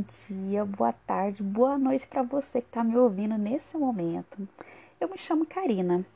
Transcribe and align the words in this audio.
Bom 0.00 0.06
dia, 0.30 0.64
boa 0.64 0.94
tarde, 1.06 1.42
boa 1.42 1.76
noite 1.76 2.06
para 2.06 2.22
você 2.22 2.62
que 2.62 2.68
está 2.68 2.82
me 2.82 2.96
ouvindo 2.96 3.36
nesse 3.36 3.76
momento. 3.76 4.48
Eu 4.98 5.10
me 5.10 5.18
chamo 5.18 5.44
Karina. 5.44 6.06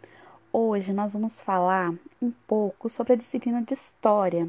Hoje 0.50 0.90
nós 0.90 1.12
vamos 1.12 1.38
falar 1.42 1.92
um 2.22 2.30
pouco 2.48 2.88
sobre 2.88 3.12
a 3.12 3.16
disciplina 3.16 3.60
de 3.60 3.74
História, 3.74 4.48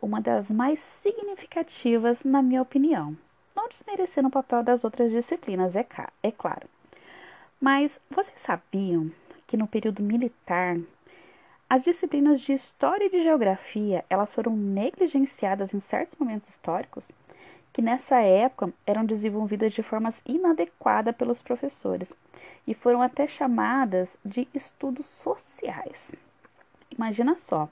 uma 0.00 0.18
das 0.18 0.48
mais 0.48 0.78
significativas, 1.02 2.24
na 2.24 2.40
minha 2.40 2.62
opinião. 2.62 3.14
Não 3.54 3.68
desmerecendo 3.68 4.28
o 4.28 4.30
papel 4.30 4.62
das 4.62 4.82
outras 4.82 5.12
disciplinas, 5.12 5.76
é, 5.76 5.86
é 6.22 6.32
claro. 6.32 6.66
Mas 7.60 8.00
vocês 8.08 8.40
sabiam 8.46 9.12
que 9.46 9.58
no 9.58 9.66
período 9.66 10.02
militar 10.02 10.78
as 11.68 11.84
disciplinas 11.84 12.40
de 12.40 12.54
História 12.54 13.04
e 13.04 13.10
de 13.10 13.22
Geografia 13.22 14.06
elas 14.08 14.32
foram 14.32 14.56
negligenciadas 14.56 15.74
em 15.74 15.80
certos 15.80 16.18
momentos 16.18 16.48
históricos? 16.48 17.06
Que 17.74 17.82
nessa 17.82 18.20
época 18.20 18.72
eram 18.86 19.04
desenvolvidas 19.04 19.72
de 19.72 19.82
formas 19.82 20.14
inadequadas 20.24 21.14
pelos 21.16 21.42
professores 21.42 22.12
e 22.68 22.72
foram 22.72 23.02
até 23.02 23.26
chamadas 23.26 24.16
de 24.24 24.46
estudos 24.54 25.06
sociais. 25.06 26.12
Imagina 26.88 27.34
só, 27.34 27.68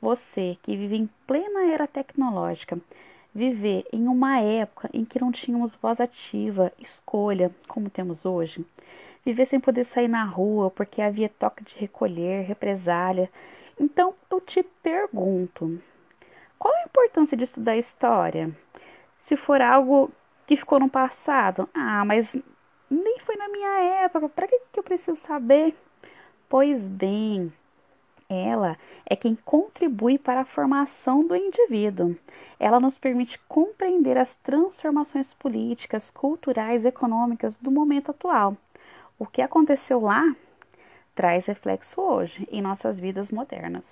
você 0.00 0.56
que 0.62 0.76
vive 0.76 0.94
em 0.94 1.10
plena 1.26 1.64
era 1.64 1.88
tecnológica, 1.88 2.78
viver 3.34 3.84
em 3.92 4.06
uma 4.06 4.38
época 4.38 4.88
em 4.94 5.04
que 5.04 5.20
não 5.20 5.32
tínhamos 5.32 5.74
voz 5.74 6.00
ativa, 6.00 6.72
escolha, 6.78 7.50
como 7.66 7.90
temos 7.90 8.24
hoje, 8.24 8.64
viver 9.24 9.46
sem 9.46 9.58
poder 9.58 9.84
sair 9.84 10.06
na 10.06 10.22
rua 10.22 10.70
porque 10.70 11.02
havia 11.02 11.28
toque 11.28 11.64
de 11.64 11.74
recolher, 11.76 12.44
represália. 12.44 13.28
Então 13.78 14.14
eu 14.30 14.40
te 14.40 14.62
pergunto, 14.62 15.82
qual 16.56 16.72
a 16.72 16.84
importância 16.84 17.36
de 17.36 17.42
estudar 17.42 17.76
história? 17.76 18.54
Se 19.22 19.36
for 19.36 19.60
algo 19.60 20.10
que 20.46 20.56
ficou 20.56 20.80
no 20.80 20.88
passado, 20.88 21.68
ah, 21.74 22.04
mas 22.04 22.34
nem 22.90 23.18
foi 23.20 23.36
na 23.36 23.48
minha 23.48 24.04
época, 24.04 24.28
para 24.28 24.48
que, 24.48 24.60
que 24.72 24.78
eu 24.80 24.82
preciso 24.82 25.16
saber? 25.20 25.76
Pois 26.48 26.88
bem, 26.88 27.52
ela 28.28 28.76
é 29.04 29.16
quem 29.16 29.36
contribui 29.44 30.18
para 30.18 30.40
a 30.42 30.44
formação 30.44 31.26
do 31.26 31.34
indivíduo. 31.34 32.16
Ela 32.58 32.78
nos 32.78 32.98
permite 32.98 33.38
compreender 33.48 34.16
as 34.18 34.34
transformações 34.36 35.34
políticas, 35.34 36.10
culturais, 36.10 36.84
econômicas 36.84 37.56
do 37.56 37.70
momento 37.70 38.12
atual. 38.12 38.56
O 39.18 39.26
que 39.26 39.42
aconteceu 39.42 40.00
lá 40.00 40.34
traz 41.14 41.46
reflexo 41.46 42.00
hoje 42.00 42.48
em 42.50 42.62
nossas 42.62 42.98
vidas 42.98 43.30
modernas. 43.30 43.84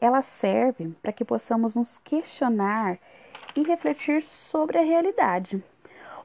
Ela 0.00 0.20
serve 0.20 0.94
para 1.02 1.12
que 1.12 1.24
possamos 1.24 1.74
nos 1.74 1.96
questionar 1.98 2.98
e 3.56 3.62
refletir 3.62 4.22
sobre 4.22 4.78
a 4.78 4.82
realidade. 4.82 5.62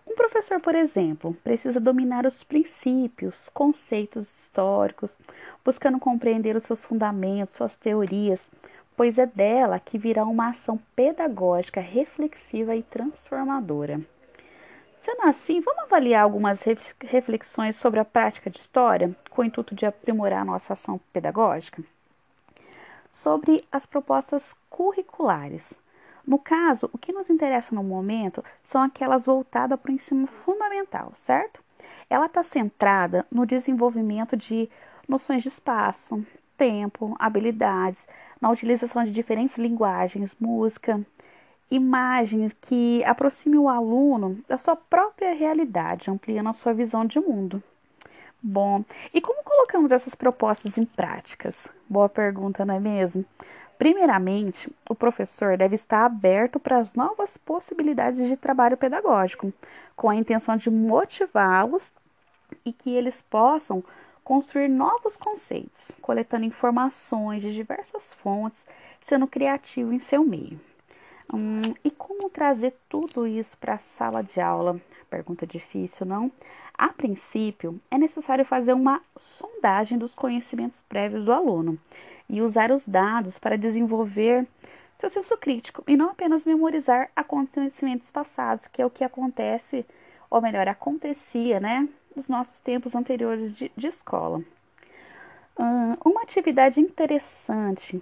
Um 0.07 0.15
professor, 0.15 0.59
por 0.59 0.73
exemplo, 0.73 1.35
precisa 1.43 1.79
dominar 1.79 2.25
os 2.25 2.43
princípios, 2.43 3.35
conceitos 3.53 4.27
históricos, 4.39 5.15
buscando 5.63 5.99
compreender 5.99 6.55
os 6.55 6.63
seus 6.63 6.83
fundamentos, 6.83 7.55
suas 7.55 7.75
teorias, 7.75 8.39
pois 8.97 9.17
é 9.19 9.25
dela 9.27 9.79
que 9.79 9.97
virá 9.97 10.25
uma 10.25 10.49
ação 10.49 10.79
pedagógica 10.95 11.79
reflexiva 11.79 12.75
e 12.75 12.81
transformadora. 12.81 14.01
Sendo 15.01 15.21
assim, 15.23 15.61
vamos 15.61 15.83
avaliar 15.83 16.23
algumas 16.23 16.59
reflexões 17.01 17.75
sobre 17.75 17.99
a 17.99 18.05
prática 18.05 18.49
de 18.49 18.59
história, 18.59 19.15
com 19.29 19.41
o 19.41 19.45
intuito 19.45 19.73
de 19.73 19.85
aprimorar 19.85 20.43
nossa 20.43 20.73
ação 20.73 20.99
pedagógica? 21.13 21.83
Sobre 23.11 23.63
as 23.71 23.85
propostas 23.85 24.53
curriculares. 24.69 25.73
No 26.29 26.37
caso, 26.37 26.87
o 26.93 26.97
que 26.99 27.11
nos 27.11 27.27
interessa 27.27 27.73
no 27.73 27.83
momento 27.83 28.45
são 28.65 28.83
aquelas 28.83 29.25
voltadas 29.25 29.79
para 29.79 29.89
o 29.89 29.95
ensino 29.95 30.27
fundamental, 30.27 31.11
certo? 31.15 31.59
Ela 32.07 32.27
está 32.27 32.43
centrada 32.43 33.25
no 33.31 33.47
desenvolvimento 33.47 34.37
de 34.37 34.69
noções 35.07 35.41
de 35.41 35.47
espaço, 35.47 36.23
tempo, 36.55 37.15
habilidades, 37.17 37.97
na 38.39 38.51
utilização 38.51 39.03
de 39.03 39.11
diferentes 39.11 39.57
linguagens, 39.57 40.37
música, 40.39 41.03
imagens 41.71 42.53
que 42.61 43.03
aproximem 43.05 43.57
o 43.57 43.67
aluno 43.67 44.37
da 44.47 44.55
sua 44.55 44.75
própria 44.75 45.33
realidade, 45.33 46.11
ampliando 46.11 46.49
a 46.49 46.53
sua 46.53 46.73
visão 46.75 47.05
de 47.05 47.19
mundo. 47.19 47.63
Bom, 48.39 48.85
e 49.11 49.19
como 49.19 49.43
colocamos 49.43 49.91
essas 49.91 50.13
propostas 50.13 50.77
em 50.77 50.85
práticas? 50.85 51.67
Boa 51.89 52.07
pergunta, 52.07 52.63
não 52.63 52.75
é 52.75 52.79
mesmo? 52.79 53.25
Primeiramente, 53.79 54.69
o 54.89 54.93
professor 54.93 55.55
deve 55.55 55.75
estar 55.75 56.03
aberto 56.03 56.59
para 56.59 56.79
as 56.79 56.93
novas 56.95 57.37
possibilidades 57.37 58.27
de 58.27 58.35
trabalho 58.35 58.75
pedagógico, 58.75 59.53
com 59.95 60.09
a 60.09 60.15
intenção 60.17 60.57
de 60.57 60.69
motivá-los 60.69 61.93
e 62.65 62.73
que 62.73 62.93
eles 62.93 63.21
possam 63.21 63.81
construir 64.21 64.67
novos 64.67 65.15
conceitos, 65.15 65.91
coletando 66.01 66.43
informações 66.43 67.41
de 67.41 67.53
diversas 67.53 68.13
fontes, 68.15 68.59
sendo 69.07 69.25
criativo 69.25 69.93
em 69.93 69.99
seu 69.99 70.25
meio. 70.25 70.59
Hum, 71.33 71.73
e 71.81 71.89
como 71.89 72.29
trazer 72.29 72.75
tudo 72.89 73.25
isso 73.25 73.57
para 73.57 73.75
a 73.75 73.79
sala 73.97 74.21
de 74.21 74.41
aula? 74.41 74.77
Pergunta 75.09 75.47
difícil, 75.47 76.05
não? 76.05 76.29
A 76.77 76.89
princípio, 76.89 77.79
é 77.89 77.97
necessário 77.97 78.43
fazer 78.43 78.73
uma 78.73 79.01
sondagem 79.17 79.97
dos 79.97 80.13
conhecimentos 80.13 80.81
prévios 80.81 81.23
do 81.23 81.31
aluno 81.31 81.79
e 82.29 82.41
usar 82.41 82.71
os 82.71 82.85
dados 82.85 83.39
para 83.39 83.57
desenvolver 83.57 84.47
seu 84.99 85.09
senso 85.09 85.37
crítico 85.37 85.83
e 85.87 85.95
não 85.95 86.09
apenas 86.09 86.45
memorizar 86.45 87.09
acontecimentos 87.15 88.09
passados, 88.09 88.67
que 88.67 88.81
é 88.81 88.85
o 88.85 88.89
que 88.89 89.03
acontece, 89.03 89.85
ou 90.29 90.41
melhor, 90.41 90.67
acontecia, 90.67 91.59
né, 91.59 91.87
nos 92.15 92.27
nossos 92.27 92.59
tempos 92.59 92.93
anteriores 92.93 93.53
de, 93.53 93.71
de 93.75 93.87
escola. 93.87 94.41
uma 96.05 96.21
atividade 96.21 96.79
interessante 96.79 98.01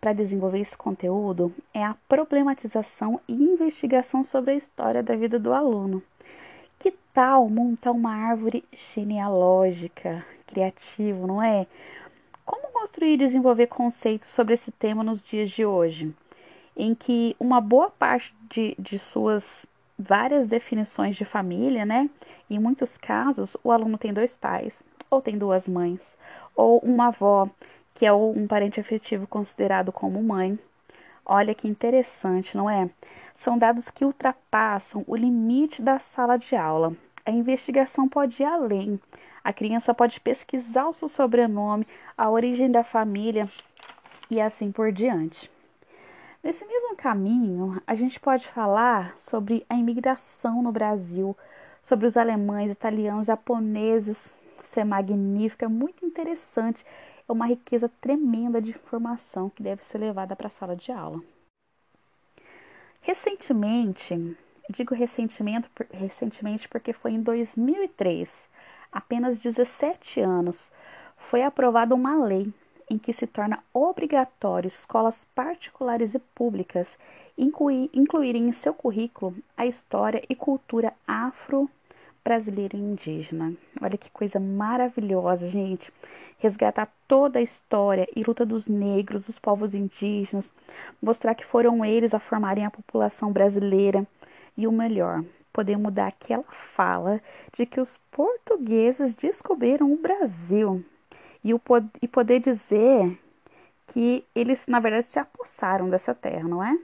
para 0.00 0.12
desenvolver 0.12 0.60
esse 0.60 0.76
conteúdo 0.76 1.54
é 1.72 1.82
a 1.82 1.96
problematização 2.08 3.20
e 3.28 3.32
investigação 3.32 4.24
sobre 4.24 4.52
a 4.52 4.56
história 4.56 5.02
da 5.02 5.14
vida 5.14 5.38
do 5.38 5.52
aluno. 5.52 6.02
Que 6.78 6.90
tal 7.12 7.48
montar 7.48 7.92
uma 7.92 8.14
árvore 8.14 8.64
genealógica, 8.94 10.24
criativo, 10.46 11.26
não 11.26 11.42
é? 11.42 11.66
Construir 12.84 13.14
e 13.14 13.16
desenvolver 13.16 13.68
conceitos 13.68 14.28
sobre 14.28 14.52
esse 14.52 14.70
tema 14.70 15.02
nos 15.02 15.26
dias 15.26 15.50
de 15.50 15.64
hoje, 15.64 16.14
em 16.76 16.94
que 16.94 17.34
uma 17.40 17.58
boa 17.58 17.88
parte 17.88 18.34
de, 18.50 18.76
de 18.78 18.98
suas 18.98 19.64
várias 19.98 20.46
definições 20.46 21.16
de 21.16 21.24
família, 21.24 21.86
né? 21.86 22.10
Em 22.48 22.58
muitos 22.58 22.98
casos, 22.98 23.56
o 23.64 23.72
aluno 23.72 23.96
tem 23.96 24.12
dois 24.12 24.36
pais, 24.36 24.84
ou 25.10 25.22
tem 25.22 25.38
duas 25.38 25.66
mães, 25.66 25.98
ou 26.54 26.78
uma 26.80 27.06
avó, 27.06 27.48
que 27.94 28.04
é 28.04 28.12
um 28.12 28.46
parente 28.46 28.78
afetivo 28.78 29.26
considerado 29.26 29.90
como 29.90 30.22
mãe. 30.22 30.58
Olha 31.24 31.54
que 31.54 31.66
interessante, 31.66 32.54
não 32.54 32.68
é? 32.68 32.90
São 33.34 33.56
dados 33.56 33.90
que 33.90 34.04
ultrapassam 34.04 35.02
o 35.06 35.16
limite 35.16 35.80
da 35.80 35.98
sala 35.98 36.36
de 36.36 36.54
aula. 36.54 36.92
A 37.24 37.30
investigação 37.30 38.06
pode 38.06 38.42
ir 38.42 38.44
além, 38.44 39.00
a 39.44 39.52
criança 39.52 39.92
pode 39.92 40.18
pesquisar 40.20 40.88
o 40.88 40.94
seu 40.94 41.08
sobrenome, 41.08 41.86
a 42.16 42.30
origem 42.30 42.70
da 42.70 42.82
família 42.82 43.46
e 44.30 44.40
assim 44.40 44.72
por 44.72 44.90
diante. 44.90 45.50
Nesse 46.42 46.64
mesmo 46.64 46.96
caminho, 46.96 47.80
a 47.86 47.94
gente 47.94 48.18
pode 48.18 48.48
falar 48.48 49.14
sobre 49.18 49.64
a 49.68 49.74
imigração 49.74 50.62
no 50.62 50.72
Brasil, 50.72 51.36
sobre 51.82 52.06
os 52.06 52.16
alemães, 52.16 52.70
italianos, 52.70 53.26
japoneses. 53.26 54.34
Isso 54.62 54.80
é 54.80 54.84
magnífico, 54.84 55.64
é 55.64 55.68
muito 55.68 56.04
interessante. 56.04 56.84
É 57.28 57.32
uma 57.32 57.46
riqueza 57.46 57.90
tremenda 58.00 58.60
de 58.60 58.70
informação 58.70 59.50
que 59.50 59.62
deve 59.62 59.82
ser 59.84 59.98
levada 59.98 60.34
para 60.34 60.48
a 60.48 60.50
sala 60.50 60.74
de 60.74 60.90
aula. 60.90 61.22
Recentemente, 63.00 64.36
digo 64.70 64.94
recentemente, 64.94 65.68
recentemente 65.92 66.68
porque 66.68 66.92
foi 66.92 67.12
em 67.12 67.22
2003, 67.22 68.30
apenas 68.94 69.36
17 69.36 70.20
anos, 70.20 70.70
foi 71.16 71.42
aprovada 71.42 71.94
uma 71.94 72.24
lei 72.24 72.50
em 72.88 72.96
que 72.96 73.12
se 73.12 73.26
torna 73.26 73.58
obrigatório 73.72 74.68
escolas 74.68 75.26
particulares 75.34 76.14
e 76.14 76.18
públicas 76.18 76.86
incluírem 77.36 78.48
em 78.48 78.52
seu 78.52 78.72
currículo 78.72 79.34
a 79.56 79.66
história 79.66 80.22
e 80.28 80.36
cultura 80.36 80.92
afro-brasileira 81.06 82.76
e 82.76 82.80
indígena. 82.80 83.52
Olha 83.82 83.98
que 83.98 84.10
coisa 84.10 84.38
maravilhosa, 84.38 85.48
gente. 85.48 85.92
Resgatar 86.38 86.88
toda 87.08 87.38
a 87.38 87.42
história 87.42 88.06
e 88.14 88.22
luta 88.22 88.46
dos 88.46 88.68
negros, 88.68 89.26
dos 89.26 89.38
povos 89.38 89.74
indígenas, 89.74 90.44
mostrar 91.02 91.34
que 91.34 91.44
foram 91.44 91.84
eles 91.84 92.14
a 92.14 92.20
formarem 92.20 92.64
a 92.64 92.70
população 92.70 93.32
brasileira 93.32 94.06
e 94.56 94.66
o 94.66 94.72
melhor, 94.72 95.24
poder 95.54 95.78
mudar 95.78 96.08
aquela 96.08 96.42
fala 96.74 97.22
de 97.56 97.64
que 97.64 97.80
os 97.80 97.96
portugueses 98.10 99.14
descobriram 99.14 99.90
o 99.92 99.96
Brasil 99.96 100.84
e, 101.44 101.54
o, 101.54 101.60
e 102.02 102.08
poder 102.08 102.40
dizer 102.40 103.16
que 103.86 104.24
eles, 104.34 104.66
na 104.66 104.80
verdade, 104.80 105.06
se 105.08 105.18
apossaram 105.18 105.88
dessa 105.88 106.12
terra, 106.12 106.48
não 106.48 106.62
é? 106.62 106.76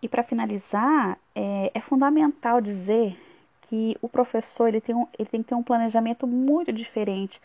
E 0.00 0.08
para 0.08 0.22
finalizar, 0.22 1.18
é, 1.34 1.72
é, 1.74 1.80
fundamental 1.80 2.60
dizer 2.60 3.18
que 3.62 3.96
o 4.00 4.08
professor 4.08 4.68
ele 4.68 4.80
tem, 4.80 4.94
um, 4.94 5.08
ele 5.18 5.28
tem 5.28 5.42
que 5.42 5.48
ter 5.48 5.54
um 5.54 5.62
planejamento 5.62 6.26
muito 6.26 6.72
diferente 6.72 7.40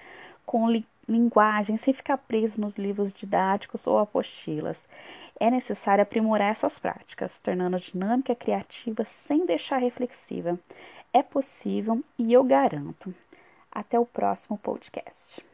com 0.45 0.65
linguagem, 1.09 1.77
sem 1.77 1.94
ficar 1.94 2.17
preso 2.17 2.59
nos 2.59 2.75
livros 2.77 3.11
didáticos 3.13 3.85
ou 3.88 3.97
apostilas. 3.97 4.77
É 5.39 5.50
necessário 5.50 6.01
aprimorar 6.01 6.51
essas 6.51 6.77
práticas, 6.77 7.31
tornando 7.39 7.77
a 7.77 7.79
dinâmica 7.79 8.35
criativa 8.35 9.06
sem 9.27 9.45
deixar 9.45 9.77
reflexiva. 9.77 10.59
É 11.11 11.23
possível 11.23 12.03
e 12.17 12.31
eu 12.31 12.44
garanto. 12.44 13.13
Até 13.71 14.00
o 14.00 14.06
próximo 14.06 14.57
podcast. 14.57 15.48